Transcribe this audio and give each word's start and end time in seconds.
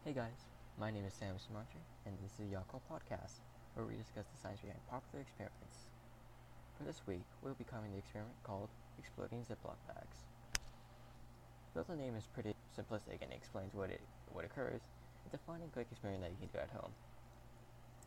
Hey 0.00 0.16
guys, 0.16 0.48
my 0.80 0.88
name 0.88 1.04
is 1.04 1.12
Sam 1.12 1.36
Sumantri, 1.36 1.84
and 2.08 2.16
this 2.24 2.32
is 2.40 2.48
Yako 2.48 2.80
Podcast, 2.88 3.44
where 3.76 3.84
we 3.84 4.00
discuss 4.00 4.24
the 4.32 4.40
science 4.40 4.64
behind 4.64 4.80
popular 4.88 5.20
experiments. 5.20 5.92
For 6.72 6.88
this 6.88 7.04
week, 7.04 7.28
we'll 7.44 7.52
be 7.60 7.68
covering 7.68 7.92
the 7.92 8.00
experiment 8.00 8.32
called 8.40 8.72
Exploding 8.96 9.44
Ziploc 9.44 9.76
Bags. 9.84 10.24
Though 11.76 11.84
the 11.84 12.00
name 12.00 12.16
is 12.16 12.24
pretty 12.32 12.56
simplistic 12.72 13.20
and 13.20 13.28
explains 13.28 13.76
what 13.76 13.92
it 13.92 14.00
what 14.32 14.48
occurs, 14.48 14.80
it's 15.28 15.36
a 15.36 15.42
fun 15.44 15.60
and 15.60 15.68
quick 15.68 15.92
experiment 15.92 16.24
that 16.24 16.32
you 16.32 16.40
can 16.40 16.48
do 16.48 16.64
at 16.64 16.72
home. 16.72 16.96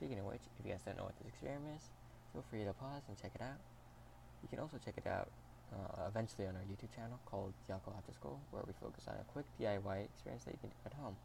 Speaking 0.00 0.24
of 0.24 0.24
which, 0.24 0.40
if 0.40 0.64
you 0.64 0.72
guys 0.72 0.80
don't 0.88 0.96
know 0.96 1.04
what 1.04 1.20
this 1.20 1.28
experiment 1.36 1.76
is, 1.76 1.92
feel 2.32 2.48
free 2.48 2.64
to 2.64 2.72
pause 2.80 3.04
and 3.12 3.20
check 3.20 3.36
it 3.36 3.44
out. 3.44 3.60
You 4.40 4.48
can 4.48 4.56
also 4.56 4.80
check 4.80 4.96
it 4.96 5.04
out 5.04 5.28
uh, 5.68 6.08
eventually 6.08 6.48
on 6.48 6.56
our 6.56 6.64
YouTube 6.64 6.96
channel 6.96 7.20
called 7.28 7.52
Yako 7.68 7.92
After 7.92 8.16
School, 8.16 8.40
where 8.56 8.64
we 8.64 8.72
focus 8.80 9.04
on 9.04 9.20
a 9.20 9.26
quick 9.36 9.44
DIY 9.60 10.08
experience 10.08 10.48
that 10.48 10.56
you 10.56 10.64
can 10.64 10.72
do 10.72 10.80
at 10.88 10.96
home. 10.96 11.20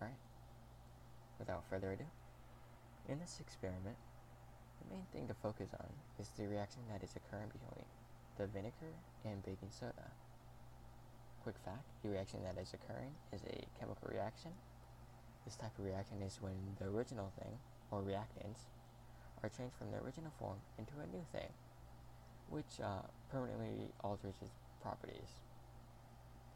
Alright? 0.00 0.16
Without 1.38 1.64
further 1.68 1.92
ado, 1.92 2.04
in 3.08 3.18
this 3.18 3.38
experiment, 3.40 3.96
the 4.82 4.94
main 4.94 5.06
thing 5.12 5.26
to 5.28 5.34
focus 5.34 5.70
on 5.74 5.90
is 6.20 6.30
the 6.36 6.46
reaction 6.46 6.82
that 6.90 7.02
is 7.02 7.14
occurring 7.16 7.50
between 7.50 7.86
the 8.38 8.46
vinegar 8.46 8.94
and 9.24 9.42
baking 9.42 9.70
soda. 9.70 10.10
Quick 11.42 11.56
fact, 11.64 11.86
the 12.02 12.10
reaction 12.10 12.40
that 12.44 12.60
is 12.60 12.74
occurring 12.74 13.14
is 13.32 13.42
a 13.44 13.66
chemical 13.78 14.08
reaction. 14.10 14.52
This 15.44 15.56
type 15.56 15.72
of 15.78 15.84
reaction 15.84 16.22
is 16.22 16.38
when 16.40 16.54
the 16.78 16.86
original 16.86 17.32
thing, 17.38 17.58
or 17.90 18.02
reactants, 18.02 18.68
are 19.42 19.48
changed 19.48 19.74
from 19.78 19.90
their 19.90 20.02
original 20.02 20.32
form 20.38 20.58
into 20.78 20.92
a 21.02 21.06
new 21.06 21.24
thing 21.32 21.48
which 22.50 22.80
uh, 22.82 23.02
permanently 23.30 23.88
alters 24.02 24.34
its 24.40 24.52
properties. 24.82 25.40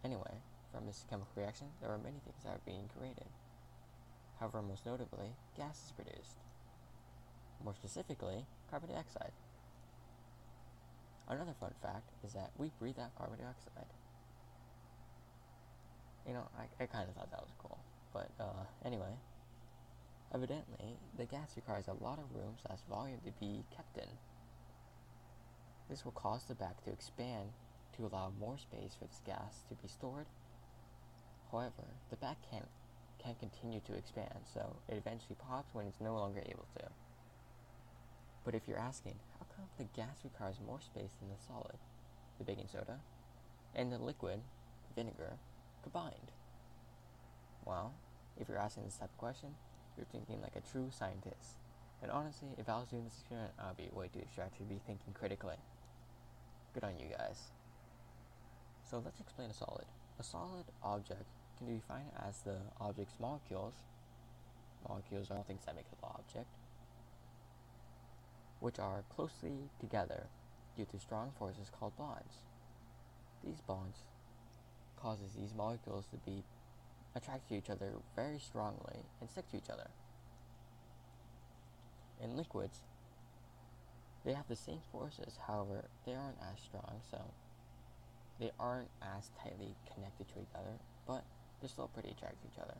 Anyway, 0.05 0.35
from 0.73 0.87
this 0.87 1.05
chemical 1.09 1.33
reaction, 1.37 1.69
there 1.81 1.91
are 1.91 1.99
many 1.99 2.19
things 2.25 2.43
that 2.45 2.57
are 2.57 2.67
being 2.67 2.89
created. 2.97 3.29
However, 4.41 4.63
most 4.63 4.87
notably, 4.87 5.37
gas 5.57 5.79
is 5.87 5.93
produced. 5.93 6.41
More 7.63 7.75
specifically, 7.75 8.47
carbon 8.71 8.91
dioxide. 8.91 9.33
Another 11.29 11.55
fun 11.61 11.73
fact 11.81 12.11
is 12.25 12.33
that 12.33 12.51
we 12.59 12.73
breathe 12.81 12.99
out 12.99 13.15
carbon 13.17 13.39
dioxide. 13.39 13.93
You 16.27 16.35
know, 16.35 16.49
I, 16.59 16.83
I 16.83 16.87
kind 16.87 17.09
of 17.09 17.15
thought 17.15 17.31
that 17.31 17.41
was 17.41 17.55
cool. 17.59 17.79
But 18.13 18.31
uh, 18.41 18.65
anyway, 18.85 19.15
evidently, 20.35 20.97
the 21.17 21.25
gas 21.25 21.53
requires 21.57 21.89
a 21.89 22.05
lot 22.05 22.19
of 22.19 22.35
room 22.35 22.55
slash 22.67 22.81
volume 22.89 23.21
to 23.25 23.33
be 23.39 23.65
kept 23.75 23.97
in. 23.97 24.11
This 25.89 26.05
will 26.05 26.13
cause 26.13 26.45
the 26.45 26.55
bag 26.55 26.75
to 26.85 26.91
expand 26.91 27.51
to 27.97 28.07
allow 28.07 28.33
more 28.41 28.59
space 28.59 28.97
for 28.99 29.07
this 29.07 29.21
gas 29.25 29.63
to 29.69 29.75
be 29.75 29.89
stored. 29.89 30.27
However, 31.53 31.85
the 32.09 32.17
bag 32.17 32.37
can't, 32.51 32.67
can't 33.23 33.39
continue 33.39 33.81
to 33.81 33.93
expand, 33.93 34.49
so 34.53 34.77
it 34.89 34.97
eventually 34.97 35.37
pops 35.39 35.75
when 35.75 35.87
it's 35.87 36.01
no 36.01 36.15
longer 36.15 36.41
able 36.47 36.67
to. 36.79 36.87
But 38.43 38.55
if 38.55 38.63
you're 38.67 38.79
asking, 38.79 39.17
how 39.39 39.47
come 39.55 39.67
the 39.77 39.85
gas 39.95 40.25
requires 40.25 40.57
more 40.67 40.81
space 40.81 41.13
than 41.21 41.29
the 41.29 41.37
solid, 41.47 41.77
the 42.39 42.45
baking 42.45 42.69
soda, 42.73 42.99
and 43.75 43.93
the 43.93 43.99
liquid, 43.99 44.41
vinegar, 44.97 45.35
combined? 45.83 46.33
Well, 47.67 47.93
if 48.41 48.49
you're 48.49 48.59
asking 48.59 48.85
this 48.85 48.97
type 48.97 49.11
of 49.11 49.19
question, 49.19 49.51
you're 49.97 50.07
thinking 50.11 50.41
like 50.41 50.57
a 50.57 50.73
true 50.73 50.89
scientist. 50.91 51.61
And 52.03 52.11
honestly, 52.11 52.49
if 52.59 52.69
I 52.69 52.79
was 52.79 52.89
doing 52.89 53.05
this 53.05 53.19
experiment, 53.21 53.53
I'd 53.61 53.77
be 53.77 53.91
way 53.93 54.09
too 54.13 54.21
distracted 54.21 54.65
to 54.65 54.75
be 54.75 54.81
thinking 54.87 55.13
critically. 55.13 55.61
Good 56.73 56.83
on 56.83 56.99
you 56.99 57.07
guys. 57.17 57.53
So 58.91 59.03
let's 59.05 59.21
explain 59.21 59.51
a 59.51 59.55
solid. 59.55 59.85
A 60.19 60.25
solid 60.25 60.65
object 60.83 61.29
can 61.63 61.75
be 61.75 61.81
defined 61.81 62.11
as 62.29 62.39
the 62.43 62.57
object's 62.81 63.19
molecules. 63.21 63.75
Molecules 64.89 65.31
are 65.31 65.39
all 65.39 65.43
things 65.43 65.65
that 65.67 65.77
make 65.77 65.87
up 65.93 66.01
the 66.01 66.07
object, 66.07 66.49
which 68.61 68.79
are 68.79 69.05
closely 69.15 69.71
together 69.81 70.27
due 70.77 70.87
to 70.87 70.99
strong 70.99 71.33
forces 71.39 71.71
called 71.79 71.97
bonds. 71.97 72.43
These 73.45 73.61
bonds 73.61 73.99
causes 74.97 75.33
these 75.39 75.55
molecules 75.55 76.07
to 76.07 76.17
be 76.19 76.43
attracted 77.15 77.49
to 77.49 77.55
each 77.57 77.71
other 77.71 77.93
very 78.17 78.39
strongly 78.39 79.01
and 79.21 79.29
stick 79.29 79.51
to 79.51 79.57
each 79.57 79.71
other. 79.71 79.91
In 82.23 82.37
liquids, 82.37 82.81
they 84.25 84.33
have 84.33 84.49
the 84.49 84.57
same 84.57 84.81
forces, 84.93 85.39
however, 85.47 85.85
they 86.07 86.15
aren't 86.15 86.39
as 86.41 86.61
strong, 86.61 87.01
so 87.11 87.21
they 88.39 88.53
aren't 88.59 88.89
as 89.03 89.31
tightly 89.43 89.75
connected 89.93 90.29
to 90.29 90.41
each 90.41 90.55
other, 90.55 90.79
but 91.07 91.25
they're 91.63 91.71
still 91.71 91.89
pretty 91.95 92.11
attracted 92.11 92.43
to 92.43 92.49
each 92.51 92.61
other. 92.61 92.75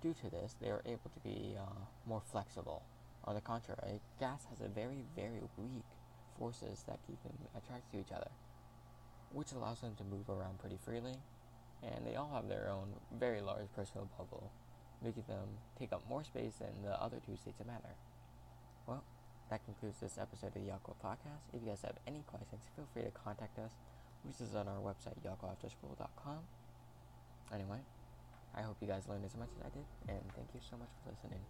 Due 0.00 0.14
to 0.14 0.30
this, 0.30 0.54
they 0.62 0.70
are 0.70 0.80
able 0.86 1.10
to 1.12 1.20
be 1.22 1.56
uh, 1.58 1.82
more 2.06 2.22
flexible. 2.30 2.82
On 3.24 3.34
the 3.34 3.40
contrary, 3.42 4.00
gas 4.18 4.46
has 4.48 4.60
a 4.64 4.68
very, 4.68 5.04
very 5.14 5.42
weak 5.58 5.84
forces 6.38 6.84
that 6.86 6.98
keep 7.06 7.20
them 7.22 7.34
attracted 7.52 7.92
to 7.92 8.00
each 8.00 8.16
other, 8.16 8.30
which 9.32 9.52
allows 9.52 9.80
them 9.82 9.92
to 9.98 10.04
move 10.04 10.30
around 10.30 10.58
pretty 10.58 10.78
freely, 10.82 11.18
and 11.82 12.06
they 12.06 12.14
all 12.16 12.30
have 12.32 12.48
their 12.48 12.70
own 12.70 12.94
very 13.18 13.42
large 13.42 13.66
personal 13.76 14.08
bubble, 14.16 14.50
making 15.04 15.24
them 15.28 15.60
take 15.78 15.92
up 15.92 16.02
more 16.08 16.24
space 16.24 16.54
than 16.60 16.72
the 16.82 16.96
other 17.02 17.18
two 17.26 17.36
states 17.36 17.60
of 17.60 17.66
matter. 17.66 17.92
Well, 18.86 19.04
that 19.50 19.64
concludes 19.64 19.98
this 20.00 20.16
episode 20.16 20.48
of 20.48 20.54
the 20.54 20.60
Yako 20.60 20.94
Podcast. 21.04 21.50
If 21.52 21.60
you 21.60 21.68
guys 21.68 21.82
have 21.82 21.98
any 22.06 22.22
questions, 22.26 22.62
feel 22.74 22.86
free 22.94 23.02
to 23.02 23.10
contact 23.10 23.58
us, 23.58 23.72
which 24.22 24.40
is 24.40 24.54
on 24.54 24.68
our 24.68 24.78
website, 24.78 25.18
yakoafterschool.com. 25.26 26.38
Anyway, 27.52 27.78
I 28.54 28.62
hope 28.62 28.76
you 28.80 28.86
guys 28.86 29.08
learned 29.08 29.24
as 29.24 29.36
much 29.36 29.48
as 29.58 29.66
I 29.66 29.70
did, 29.74 29.86
and 30.08 30.22
thank 30.36 30.48
you 30.54 30.60
so 30.70 30.76
much 30.76 30.88
for 31.02 31.10
listening. 31.10 31.40